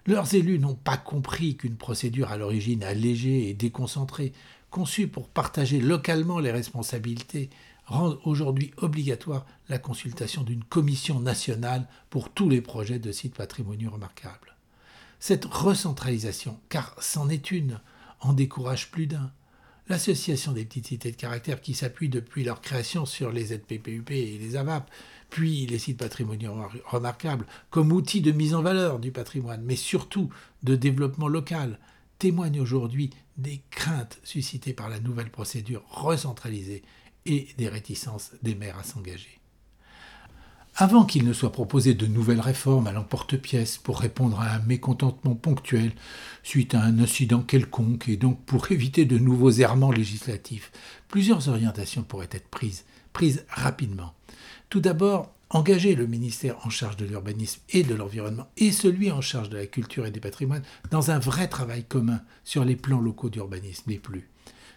Leurs 0.06 0.34
élus 0.34 0.60
n'ont 0.60 0.76
pas 0.76 0.98
compris 0.98 1.58
qu'une 1.58 1.76
procédure 1.76 2.32
à 2.32 2.38
l'origine 2.38 2.84
allégée 2.84 3.50
et 3.50 3.54
déconcentrée 3.54 4.32
conçu 4.70 5.08
pour 5.08 5.28
partager 5.28 5.82
localement 5.82 6.40
les 6.40 6.52
responsabilités, 6.52 7.50
rend 7.88 8.18
aujourd'hui 8.26 8.72
obligatoire 8.78 9.46
la 9.70 9.80
consultation 9.80 10.44
d'une 10.44 10.64
commission 10.64 11.20
nationale 11.20 11.88
pour 12.10 12.30
tous 12.30 12.50
les 12.50 12.62
projets 12.62 13.00
de 13.00 13.12
sites 13.12 13.36
patrimoniaux 13.36 13.92
remarquables. 13.92 14.56
Cette 15.20 15.46
recentralisation, 15.46 16.60
car 16.70 16.96
c'en 17.02 17.30
est 17.30 17.50
une, 17.50 17.80
en 18.20 18.34
décourage 18.34 18.92
plus 18.92 19.08
d'un. 19.08 19.32
L'association 19.90 20.52
des 20.52 20.66
petites 20.66 20.88
cités 20.88 21.12
de 21.12 21.16
caractère 21.16 21.62
qui 21.62 21.74
s'appuie 21.74 22.10
depuis 22.10 22.44
leur 22.44 22.60
création 22.60 23.06
sur 23.06 23.32
les 23.32 23.46
ZPPUP 23.46 24.12
et 24.12 24.38
les 24.38 24.58
AVAP, 24.58 24.92
puis 25.30 25.66
les 25.66 25.80
sites 25.80 25.98
patrimoniaux 25.98 26.56
remarquables, 26.86 27.48
comme 27.70 27.94
outil 27.94 28.20
de 28.20 28.34
mise 28.34 28.54
en 28.54 28.62
valeur 28.62 29.00
du 29.00 29.12
patrimoine, 29.12 29.64
mais 29.64 29.78
surtout 29.78 30.30
de 30.64 30.76
développement 30.76 31.30
local, 31.30 31.80
témoigne 32.20 32.60
aujourd'hui 32.60 33.12
des 33.38 33.62
craintes 33.72 34.20
suscitées 34.24 34.74
par 34.74 34.90
la 34.90 35.00
nouvelle 35.00 35.30
procédure 35.30 35.84
recentralisée 35.90 36.84
et 37.28 37.48
des 37.58 37.70
réticences 37.70 38.32
des 38.42 38.56
maires 38.56 38.80
à 38.80 38.84
s'engager. 38.84 39.40
Avant 40.80 41.06
qu'il 41.06 41.26
ne 41.26 41.34
soit 41.34 41.52
proposé 41.52 41.96
de 41.96 42.06
nouvelles 42.06 42.40
réformes 42.40 42.86
à 42.86 42.92
l'emporte-pièce 42.92 43.78
pour 43.78 44.00
répondre 44.00 44.40
à 44.40 44.54
un 44.54 44.60
mécontentement 44.60 45.34
ponctuel 45.34 45.92
suite 46.44 46.76
à 46.76 46.82
un 46.82 47.00
incident 47.00 47.42
quelconque 47.42 48.10
et 48.10 48.16
donc 48.16 48.40
pour 48.46 48.72
éviter 48.72 49.06
de 49.06 49.18
nouveaux 49.18 49.50
errements 49.50 49.92
législatifs, 49.92 50.72
plusieurs 51.08 51.50
orientations 51.50 52.04
pourraient 52.04 52.30
être 52.32 52.48
prises, 52.50 52.86
prises 53.12 53.44
rapidement. 53.50 54.14
Tout 54.70 54.80
d'abord, 54.80 55.34
engager 55.50 55.96
le 55.96 56.08
ministère 56.08 56.58
en 56.66 56.70
charge 56.70 56.98
de 56.98 57.06
l'urbanisme 57.06 57.62
et 57.70 57.84
de 57.84 57.96
l'environnement 57.96 58.48
et 58.58 58.72
celui 58.72 59.12
en 59.12 59.22
charge 59.22 59.50
de 59.50 59.58
la 59.58 59.66
culture 59.66 60.06
et 60.06 60.12
des 60.12 60.20
patrimoines 60.20 60.64
dans 60.92 61.12
un 61.12 61.20
vrai 61.20 61.48
travail 61.48 61.84
commun 61.84 62.22
sur 62.44 62.66
les 62.66 62.76
plans 62.76 63.00
locaux 63.00 63.30
d'urbanisme 63.30 63.90
les 63.90 64.00
plus. 64.00 64.30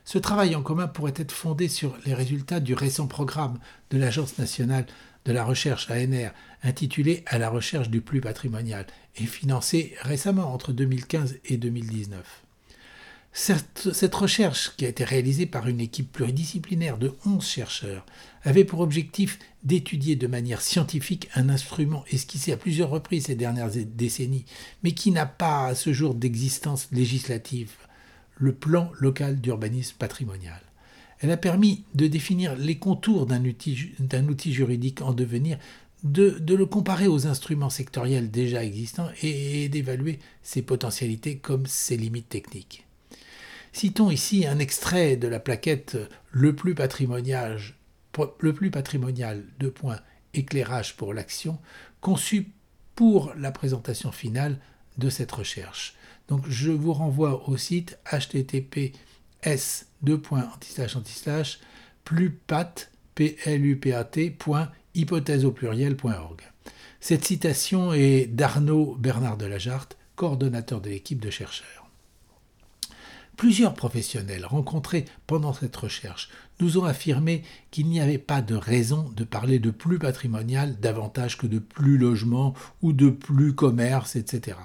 Ce 0.04 0.18
travail 0.18 0.54
en 0.54 0.62
commun 0.62 0.88
pourrait 0.88 1.14
être 1.16 1.32
fondé 1.32 1.68
sur 1.68 1.96
les 2.06 2.14
résultats 2.14 2.60
du 2.60 2.74
récent 2.74 3.06
programme 3.06 3.58
de 3.90 3.98
l'Agence 3.98 4.38
nationale 4.38 4.86
de 5.24 5.32
la 5.32 5.44
recherche 5.44 5.90
ANR 5.90 6.30
intitulé 6.62 7.22
À 7.26 7.38
la 7.38 7.50
recherche 7.50 7.90
du 7.90 8.00
plus 8.00 8.20
patrimonial 8.20 8.86
et 9.16 9.26
financé 9.26 9.94
récemment 10.00 10.52
entre 10.52 10.72
2015 10.72 11.38
et 11.44 11.56
2019. 11.58 12.42
Cette, 13.32 14.14
recherche, 14.14 14.72
qui 14.76 14.84
a 14.84 14.88
été 14.88 15.04
réalisée 15.04 15.46
par 15.46 15.68
une 15.68 15.80
équipe 15.80 16.10
pluridisciplinaire 16.10 16.98
de 16.98 17.14
11 17.24 17.46
chercheurs, 17.46 18.04
avait 18.42 18.64
pour 18.64 18.80
objectif 18.80 19.38
d'étudier 19.62 20.16
de 20.16 20.26
manière 20.26 20.60
scientifique 20.60 21.28
un 21.34 21.48
instrument 21.48 22.04
esquissé 22.10 22.52
à 22.52 22.56
plusieurs 22.56 22.90
reprises 22.90 23.26
ces 23.26 23.36
dernières 23.36 23.70
décennies, 23.70 24.46
mais 24.82 24.92
qui 24.92 25.12
n'a 25.12 25.26
pas 25.26 25.66
à 25.66 25.74
ce 25.76 25.92
jour 25.92 26.14
d'existence 26.14 26.88
législative, 26.90 27.70
le 28.36 28.52
plan 28.52 28.90
local 28.98 29.40
d'urbanisme 29.40 29.96
patrimonial. 29.96 30.60
Elle 31.20 31.30
a 31.30 31.36
permis 31.36 31.84
de 31.94 32.08
définir 32.08 32.56
les 32.56 32.78
contours 32.78 33.26
d'un 33.26 33.44
outil, 33.44 34.52
juridique 34.52 35.02
en 35.02 35.12
devenir, 35.12 35.58
de, 36.02 36.30
de, 36.30 36.54
le 36.54 36.66
comparer 36.66 37.06
aux 37.06 37.26
instruments 37.26 37.70
sectoriels 37.70 38.30
déjà 38.30 38.64
existants 38.64 39.10
et 39.22 39.68
d'évaluer 39.68 40.18
ses 40.42 40.62
potentialités 40.62 41.36
comme 41.36 41.66
ses 41.66 41.98
limites 41.98 42.30
techniques. 42.30 42.86
Citons 43.72 44.10
ici 44.10 44.46
un 44.46 44.58
extrait 44.58 45.16
de 45.16 45.28
la 45.28 45.40
plaquette 45.40 45.96
Le 46.30 46.54
plus 46.54 46.74
patrimonial, 46.74 47.60
le 48.40 48.52
plus 48.52 48.70
patrimonial 48.70 49.44
de 49.58 49.68
points 49.68 50.00
éclairage 50.34 50.96
pour 50.96 51.14
l'action, 51.14 51.58
conçu 52.00 52.52
pour 52.94 53.32
la 53.36 53.52
présentation 53.52 54.12
finale 54.12 54.58
de 54.98 55.10
cette 55.10 55.32
recherche. 55.32 55.94
Donc 56.28 56.48
je 56.48 56.70
vous 56.70 56.92
renvoie 56.92 57.48
au 57.48 57.56
site 57.56 57.98
https 58.10 58.92
hypothèse 64.94 65.44
au 65.44 65.52
pluriel.org. 65.52 66.40
Cette 67.00 67.24
citation 67.24 67.92
est 67.92 68.26
d'Arnaud 68.26 68.96
Bernard 68.98 69.36
de 69.36 69.46
Lajarte, 69.46 69.96
coordonnateur 70.16 70.80
de 70.80 70.90
l'équipe 70.90 71.20
de 71.20 71.30
chercheurs. 71.30 71.79
Plusieurs 73.40 73.72
professionnels 73.72 74.44
rencontrés 74.44 75.06
pendant 75.26 75.54
cette 75.54 75.74
recherche 75.74 76.28
nous 76.60 76.76
ont 76.76 76.84
affirmé 76.84 77.42
qu'il 77.70 77.86
n'y 77.86 77.98
avait 77.98 78.18
pas 78.18 78.42
de 78.42 78.54
raison 78.54 79.10
de 79.16 79.24
parler 79.24 79.58
de 79.58 79.70
plus 79.70 79.98
patrimonial 79.98 80.78
davantage 80.78 81.38
que 81.38 81.46
de 81.46 81.58
plus 81.58 81.96
logement 81.96 82.52
ou 82.82 82.92
de 82.92 83.08
plus 83.08 83.54
commerce, 83.54 84.14
etc. 84.14 84.58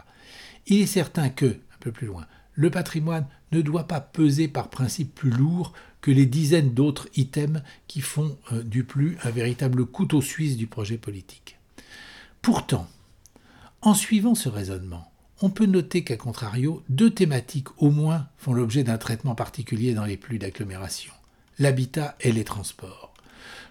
Il 0.67 0.81
est 0.81 0.87
certain 0.87 1.29
que, 1.29 1.45
un 1.45 1.77
peu 1.79 1.93
plus 1.93 2.07
loin, 2.07 2.25
le 2.51 2.69
patrimoine 2.69 3.27
ne 3.53 3.61
doit 3.61 3.87
pas 3.87 4.01
peser 4.01 4.49
par 4.49 4.69
principe 4.69 5.15
plus 5.15 5.31
lourd 5.31 5.71
que 6.01 6.11
les 6.11 6.25
dizaines 6.25 6.73
d'autres 6.73 7.07
items 7.15 7.61
qui 7.87 8.01
font 8.01 8.37
euh, 8.51 8.61
du 8.61 8.83
plus 8.83 9.17
un 9.23 9.29
véritable 9.29 9.85
couteau 9.85 10.21
suisse 10.21 10.57
du 10.57 10.67
projet 10.67 10.97
politique. 10.97 11.57
Pourtant, 12.41 12.89
en 13.81 13.93
suivant 13.93 14.35
ce 14.35 14.49
raisonnement, 14.49 15.09
on 15.41 15.49
peut 15.49 15.65
noter 15.65 16.03
qu'à 16.03 16.17
contrario, 16.17 16.83
deux 16.89 17.09
thématiques 17.09 17.69
au 17.81 17.91
moins 17.91 18.27
font 18.37 18.53
l'objet 18.53 18.83
d'un 18.83 18.97
traitement 18.97 19.35
particulier 19.35 19.93
dans 19.93 20.05
les 20.05 20.17
plus 20.17 20.39
d'agglomération 20.39 21.13
l'habitat 21.59 22.15
et 22.19 22.31
les 22.31 22.43
transports. 22.43 23.13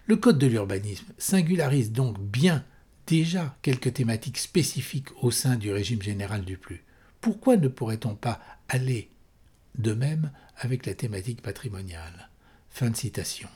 Le 0.07 0.17
Code 0.17 0.39
de 0.39 0.47
l'urbanisme 0.47 1.07
singularise 1.19 1.93
donc 1.93 2.19
bien 2.19 2.65
déjà 3.07 3.57
quelques 3.63 3.95
thématiques 3.95 4.39
spécifiques 4.39 5.11
au 5.23 5.31
sein 5.31 5.57
du 5.57 5.73
régime 5.73 6.03
général 6.03 6.45
du 6.45 6.57
plus. 6.57 6.83
Pourquoi 7.21 7.57
ne 7.57 7.69
pourrait-on 7.69 8.15
pas 8.15 8.41
aller 8.69 9.11
de 9.79 9.93
même 9.93 10.31
avec 10.59 10.87
la 10.87 10.95
thématique 10.95 11.43
patrimoniale? 11.43 12.29
Fin 12.71 12.91
de 12.91 12.97
citation. 12.97 13.49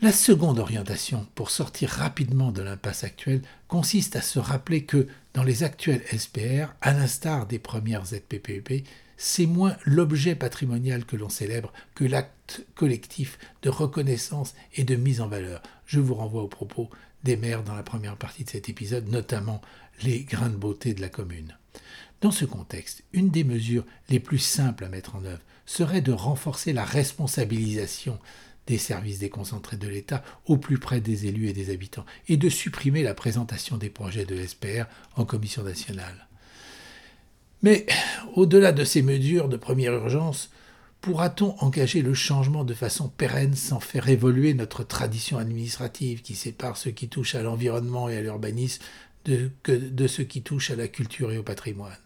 La 0.00 0.12
seconde 0.12 0.58
orientation, 0.58 1.26
pour 1.34 1.50
sortir 1.50 1.90
rapidement 1.90 2.52
de 2.52 2.62
l'impasse 2.62 3.04
actuelle, 3.04 3.42
consiste 3.68 4.16
à 4.16 4.22
se 4.22 4.38
rappeler 4.38 4.84
que, 4.84 5.06
dans 5.34 5.42
les 5.42 5.62
actuels 5.62 6.02
SPR, 6.16 6.74
à 6.80 6.92
l'instar 6.92 7.46
des 7.46 7.58
premières 7.58 8.06
ZPPEP, 8.06 8.84
c'est 9.16 9.46
moins 9.46 9.76
l'objet 9.84 10.34
patrimonial 10.34 11.04
que 11.04 11.16
l'on 11.16 11.28
célèbre 11.28 11.72
que 11.94 12.04
l'acte 12.04 12.64
collectif 12.74 13.38
de 13.62 13.68
reconnaissance 13.68 14.54
et 14.74 14.84
de 14.84 14.96
mise 14.96 15.20
en 15.20 15.28
valeur. 15.28 15.62
Je 15.86 16.00
vous 16.00 16.14
renvoie 16.14 16.42
aux 16.42 16.48
propos 16.48 16.88
des 17.22 17.36
maires 17.36 17.62
dans 17.62 17.74
la 17.74 17.82
première 17.82 18.16
partie 18.16 18.44
de 18.44 18.50
cet 18.50 18.68
épisode, 18.68 19.08
notamment 19.08 19.60
les 20.02 20.24
grains 20.24 20.48
de 20.48 20.56
beauté 20.56 20.94
de 20.94 21.02
la 21.02 21.10
commune. 21.10 21.56
Dans 22.22 22.30
ce 22.30 22.44
contexte, 22.44 23.04
une 23.12 23.30
des 23.30 23.44
mesures 23.44 23.84
les 24.08 24.20
plus 24.20 24.38
simples 24.38 24.84
à 24.84 24.88
mettre 24.88 25.16
en 25.16 25.24
œuvre 25.24 25.42
serait 25.66 26.00
de 26.00 26.12
renforcer 26.12 26.72
la 26.72 26.84
responsabilisation 26.84 28.18
des 28.70 28.78
services 28.78 29.18
déconcentrés 29.18 29.76
de 29.76 29.88
l'État 29.88 30.22
au 30.46 30.56
plus 30.56 30.78
près 30.78 31.00
des 31.00 31.26
élus 31.26 31.48
et 31.48 31.52
des 31.52 31.70
habitants, 31.70 32.06
et 32.28 32.36
de 32.36 32.48
supprimer 32.48 33.02
la 33.02 33.14
présentation 33.14 33.76
des 33.76 33.90
projets 33.90 34.24
de 34.24 34.36
l'SPR 34.36 34.84
en 35.16 35.24
commission 35.24 35.64
nationale. 35.64 36.28
Mais 37.62 37.84
au-delà 38.34 38.70
de 38.70 38.84
ces 38.84 39.02
mesures 39.02 39.48
de 39.48 39.56
première 39.56 39.92
urgence, 39.92 40.50
pourra-t-on 41.00 41.56
engager 41.58 42.00
le 42.00 42.14
changement 42.14 42.62
de 42.62 42.74
façon 42.74 43.08
pérenne 43.08 43.56
sans 43.56 43.80
faire 43.80 44.08
évoluer 44.08 44.54
notre 44.54 44.84
tradition 44.84 45.38
administrative 45.38 46.22
qui 46.22 46.36
sépare 46.36 46.76
ce 46.76 46.90
qui 46.90 47.08
touche 47.08 47.34
à 47.34 47.42
l'environnement 47.42 48.08
et 48.08 48.16
à 48.16 48.22
l'urbanisme 48.22 48.84
de, 49.24 49.50
de 49.66 50.06
ce 50.06 50.22
qui 50.22 50.42
touche 50.42 50.70
à 50.70 50.76
la 50.76 50.86
culture 50.86 51.32
et 51.32 51.38
au 51.38 51.42
patrimoine? 51.42 51.98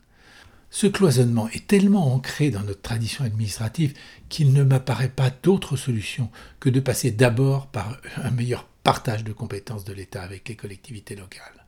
Ce 0.74 0.88
cloisonnement 0.88 1.48
est 1.50 1.68
tellement 1.68 2.12
ancré 2.12 2.50
dans 2.50 2.64
notre 2.64 2.82
tradition 2.82 3.24
administrative 3.24 3.94
qu'il 4.28 4.52
ne 4.52 4.64
m'apparaît 4.64 5.08
pas 5.08 5.30
d'autre 5.30 5.76
solution 5.76 6.32
que 6.58 6.68
de 6.68 6.80
passer 6.80 7.12
d'abord 7.12 7.68
par 7.68 7.96
un 8.16 8.32
meilleur 8.32 8.64
partage 8.82 9.22
de 9.22 9.32
compétences 9.32 9.84
de 9.84 9.92
l'État 9.92 10.20
avec 10.20 10.48
les 10.48 10.56
collectivités 10.56 11.14
locales. 11.14 11.64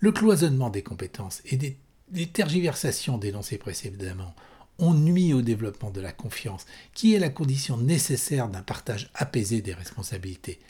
Le 0.00 0.12
cloisonnement 0.12 0.68
des 0.68 0.82
compétences 0.82 1.40
et 1.46 1.56
des, 1.56 1.78
tergiversations 2.26 3.16
dénoncées 3.16 3.56
précédemment 3.56 4.34
ont 4.78 4.92
nuit 4.92 5.32
au 5.32 5.40
développement 5.40 5.90
de 5.90 6.02
la 6.02 6.12
confiance, 6.12 6.66
qui 6.92 7.14
est 7.14 7.18
la 7.18 7.30
condition 7.30 7.78
nécessaire 7.78 8.50
d'un 8.50 8.62
partage 8.62 9.08
apaisé 9.14 9.62
des 9.62 9.72
responsabilités. 9.72 10.60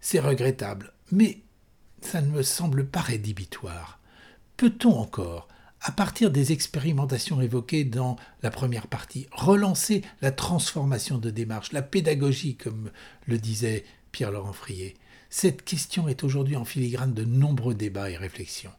C'est 0.00 0.20
regrettable, 0.20 0.94
mais 1.12 1.42
ça 2.00 2.22
ne 2.22 2.30
me 2.30 2.42
semble 2.42 2.86
pas 2.86 3.00
rédhibitoire. 3.00 4.00
Peut-on 4.56 4.98
encore 4.98 5.48
à 5.82 5.92
partir 5.92 6.30
des 6.30 6.52
expérimentations 6.52 7.40
évoquées 7.40 7.84
dans 7.84 8.16
la 8.42 8.50
première 8.50 8.86
partie, 8.86 9.26
relancer 9.32 10.02
la 10.20 10.30
transformation 10.30 11.18
de 11.18 11.30
démarche, 11.30 11.72
la 11.72 11.82
pédagogie, 11.82 12.56
comme 12.56 12.90
le 13.26 13.38
disait 13.38 13.84
Pierre-Laurent 14.12 14.52
Frier. 14.52 14.96
Cette 15.30 15.64
question 15.64 16.08
est 16.08 16.24
aujourd'hui 16.24 16.56
en 16.56 16.64
filigrane 16.64 17.14
de 17.14 17.24
nombreux 17.24 17.74
débats 17.74 18.10
et 18.10 18.16
réflexions. 18.16 18.72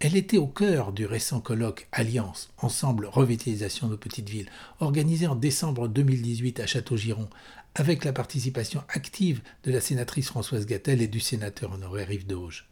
Elle 0.00 0.16
était 0.16 0.38
au 0.38 0.46
cœur 0.46 0.92
du 0.92 1.06
récent 1.06 1.40
colloque 1.40 1.86
Alliance, 1.92 2.50
Ensemble 2.58 3.06
Revitalisation 3.06 3.88
de 3.88 3.96
petites 3.96 4.28
villes, 4.28 4.50
organisé 4.80 5.26
en 5.26 5.36
décembre 5.36 5.86
2018 5.86 6.60
à 6.60 6.66
Château-Giron, 6.66 7.28
avec 7.74 8.04
la 8.04 8.12
participation 8.12 8.82
active 8.88 9.42
de 9.62 9.70
la 9.70 9.80
sénatrice 9.80 10.28
Françoise 10.28 10.66
Gattel 10.66 11.02
et 11.02 11.08
du 11.08 11.20
sénateur 11.20 11.72
honoraire 11.72 12.10
Yves 12.10 12.26
Dauge. 12.26 12.68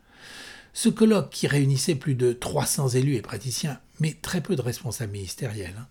Ce 0.76 0.90
colloque, 0.90 1.30
qui 1.30 1.47
réunissait 1.47 1.95
plus 1.95 2.14
de 2.14 2.35
300 2.35 2.90
élus 2.90 3.14
et 3.14 3.23
praticiens, 3.23 3.80
mais 3.99 4.14
très 4.21 4.42
peu 4.42 4.56
de 4.56 4.61
responsables 4.61 5.11
ministériels, 5.11 5.75
hein, 5.78 5.87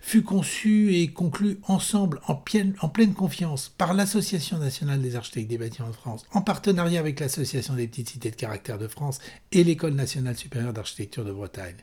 fut 0.00 0.22
conçu 0.22 0.94
et 0.94 1.08
conclu 1.08 1.58
ensemble 1.64 2.20
en 2.28 2.36
pleine, 2.36 2.76
en 2.78 2.88
pleine 2.88 3.12
confiance 3.12 3.74
par 3.76 3.92
l'Association 3.92 4.58
nationale 4.58 5.02
des 5.02 5.16
architectes 5.16 5.50
des 5.50 5.58
bâtiments 5.58 5.88
de 5.88 5.96
France, 5.96 6.24
en 6.30 6.42
partenariat 6.42 7.00
avec 7.00 7.18
l'Association 7.18 7.74
des 7.74 7.88
petites 7.88 8.10
cités 8.10 8.30
de 8.30 8.36
caractère 8.36 8.78
de 8.78 8.86
France 8.86 9.18
et 9.50 9.64
l'École 9.64 9.94
nationale 9.94 10.36
supérieure 10.36 10.72
d'architecture 10.72 11.24
de 11.24 11.32
Bretagne. 11.32 11.82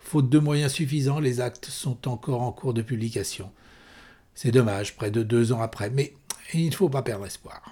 Faute 0.00 0.28
de 0.28 0.40
moyens 0.40 0.72
suffisants, 0.72 1.20
les 1.20 1.40
actes 1.40 1.66
sont 1.66 2.08
encore 2.08 2.42
en 2.42 2.50
cours 2.50 2.74
de 2.74 2.82
publication. 2.82 3.52
C'est 4.34 4.50
dommage, 4.50 4.96
près 4.96 5.12
de 5.12 5.22
deux 5.22 5.52
ans 5.52 5.62
après, 5.62 5.90
mais 5.90 6.14
il 6.52 6.66
ne 6.66 6.74
faut 6.74 6.88
pas 6.88 7.02
perdre 7.02 7.26
espoir. 7.26 7.62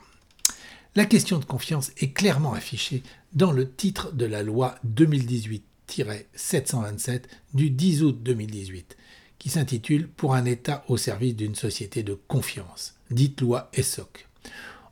La 0.99 1.07
question 1.07 1.39
de 1.39 1.45
confiance 1.45 1.93
est 1.99 2.11
clairement 2.11 2.55
affichée 2.55 3.05
dans 3.33 3.53
le 3.53 3.71
titre 3.71 4.13
de 4.13 4.27
la 4.27 4.43
loi 4.43 4.75
2018-727 4.85 7.23
du 7.55 7.71
10 7.71 8.03
août 8.03 8.21
2018, 8.21 8.97
qui 9.39 9.49
s'intitule 9.49 10.09
Pour 10.09 10.35
un 10.35 10.45
État 10.45 10.83
au 10.89 10.97
service 10.97 11.37
d'une 11.37 11.55
société 11.55 12.03
de 12.03 12.19
confiance, 12.27 12.97
dite 13.13 13.41
loi 13.41 13.71
ESSOC. 13.75 14.27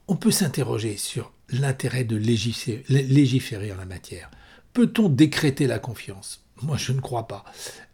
On 0.07 0.15
peut 0.15 0.31
s'interroger 0.31 0.97
sur 0.97 1.33
l'intérêt 1.49 2.05
de 2.05 2.15
légiférer 2.15 3.73
en 3.73 3.77
la 3.77 3.85
matière. 3.85 4.31
Peut-on 4.75 5.09
décréter 5.09 5.67
la 5.67 5.81
confiance? 5.81 6.45
Moi, 6.63 6.77
je 6.77 6.93
ne 6.93 7.01
crois 7.01 7.27
pas. 7.27 7.45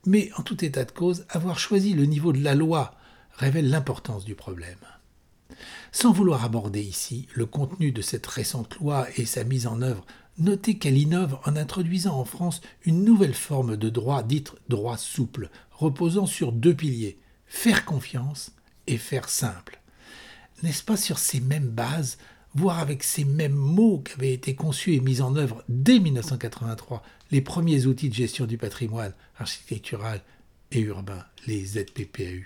Mais 0.04 0.28
en 0.36 0.42
tout 0.42 0.62
état 0.62 0.84
de 0.84 0.92
cause, 0.92 1.24
avoir 1.30 1.58
choisi 1.58 1.94
le 1.94 2.04
niveau 2.04 2.34
de 2.34 2.44
la 2.44 2.54
loi 2.54 2.94
révèle 3.38 3.70
l'importance 3.70 4.26
du 4.26 4.34
problème. 4.34 4.76
Sans 5.92 6.12
vouloir 6.12 6.44
aborder 6.44 6.80
ici 6.80 7.28
le 7.34 7.46
contenu 7.46 7.92
de 7.92 8.02
cette 8.02 8.26
récente 8.26 8.76
loi 8.76 9.06
et 9.16 9.24
sa 9.24 9.44
mise 9.44 9.66
en 9.66 9.82
œuvre, 9.82 10.04
notez 10.38 10.78
qu'elle 10.78 10.98
innove 10.98 11.38
en 11.44 11.56
introduisant 11.56 12.18
en 12.18 12.24
France 12.24 12.60
une 12.84 13.04
nouvelle 13.04 13.34
forme 13.34 13.76
de 13.76 13.90
droit 13.90 14.22
dite 14.22 14.52
droit 14.68 14.96
souple, 14.96 15.50
reposant 15.70 16.26
sur 16.26 16.52
deux 16.52 16.74
piliers, 16.74 17.18
faire 17.46 17.84
confiance 17.84 18.52
et 18.86 18.98
faire 18.98 19.28
simple. 19.28 19.80
N'est-ce 20.62 20.84
pas 20.84 20.96
sur 20.96 21.18
ces 21.18 21.40
mêmes 21.40 21.68
bases, 21.68 22.18
voire 22.54 22.78
avec 22.78 23.02
ces 23.02 23.24
mêmes 23.24 23.52
mots 23.52 23.98
qu'avaient 23.98 24.32
été 24.32 24.54
conçus 24.54 24.94
et 24.94 25.00
mis 25.00 25.20
en 25.20 25.36
œuvre 25.36 25.64
dès 25.68 25.98
1983 25.98 27.02
les 27.30 27.40
premiers 27.40 27.86
outils 27.86 28.10
de 28.10 28.14
gestion 28.14 28.46
du 28.46 28.58
patrimoine 28.58 29.14
architectural 29.38 30.20
et 30.70 30.80
urbain, 30.80 31.24
les 31.46 31.64
ZPPAU 31.64 32.44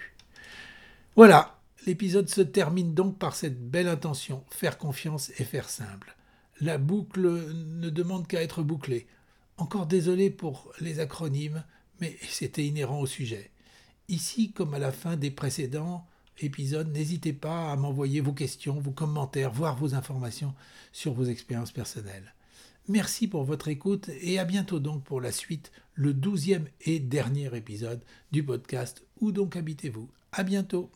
Voilà, 1.14 1.55
L'épisode 1.86 2.28
se 2.28 2.40
termine 2.40 2.94
donc 2.94 3.16
par 3.16 3.36
cette 3.36 3.70
belle 3.70 3.86
intention, 3.86 4.44
faire 4.50 4.76
confiance 4.76 5.30
et 5.38 5.44
faire 5.44 5.70
simple. 5.70 6.16
La 6.60 6.78
boucle 6.78 7.52
ne 7.52 7.90
demande 7.90 8.26
qu'à 8.26 8.42
être 8.42 8.64
bouclée. 8.64 9.06
Encore 9.56 9.86
désolé 9.86 10.30
pour 10.30 10.72
les 10.80 10.98
acronymes, 10.98 11.62
mais 12.00 12.16
c'était 12.28 12.66
inhérent 12.66 13.00
au 13.00 13.06
sujet. 13.06 13.50
Ici, 14.08 14.52
comme 14.52 14.74
à 14.74 14.80
la 14.80 14.90
fin 14.90 15.16
des 15.16 15.30
précédents 15.30 16.06
épisodes, 16.40 16.92
n'hésitez 16.92 17.32
pas 17.32 17.70
à 17.70 17.76
m'envoyer 17.76 18.20
vos 18.20 18.32
questions, 18.32 18.80
vos 18.80 18.90
commentaires, 18.90 19.52
voire 19.52 19.76
vos 19.76 19.94
informations 19.94 20.54
sur 20.92 21.14
vos 21.14 21.24
expériences 21.24 21.72
personnelles. 21.72 22.34
Merci 22.88 23.28
pour 23.28 23.44
votre 23.44 23.68
écoute 23.68 24.10
et 24.20 24.38
à 24.38 24.44
bientôt 24.44 24.80
donc 24.80 25.04
pour 25.04 25.20
la 25.20 25.32
suite, 25.32 25.70
le 25.94 26.14
douzième 26.14 26.66
et 26.82 26.98
dernier 26.98 27.54
épisode 27.56 28.02
du 28.32 28.44
podcast 28.44 29.04
Où 29.20 29.30
donc 29.30 29.56
habitez-vous? 29.56 30.08
À 30.32 30.42
bientôt 30.42 30.90